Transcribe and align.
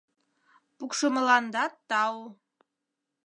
Пукшымыландат 0.77 1.73
тау! 1.89 2.17